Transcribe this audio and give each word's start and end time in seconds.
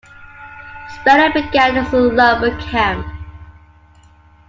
Spenard 0.95 1.35
began 1.35 1.77
as 1.77 1.93
a 1.93 1.97
lumber 1.99 2.59
camp. 2.59 3.05